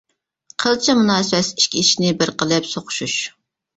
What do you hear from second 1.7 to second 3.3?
ئىشنى بىر قىلىپ سوقۇشۇش.